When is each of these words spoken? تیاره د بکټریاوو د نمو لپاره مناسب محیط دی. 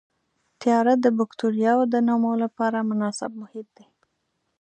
تیاره 0.61 0.93
د 0.99 1.05
بکټریاوو 1.17 1.89
د 1.93 1.95
نمو 2.07 2.31
لپاره 2.43 2.87
مناسب 2.89 3.31
محیط 3.41 3.67
دی. 3.77 3.87